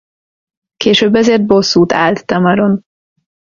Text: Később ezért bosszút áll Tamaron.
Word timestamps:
Később 0.77 1.15
ezért 1.15 1.45
bosszút 1.45 1.91
áll 1.91 2.13
Tamaron. 2.25 2.85